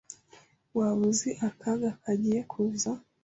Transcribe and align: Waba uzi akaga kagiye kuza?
Waba 0.77 1.01
uzi 1.09 1.31
akaga 1.47 1.89
kagiye 2.03 2.41
kuza? 2.51 2.91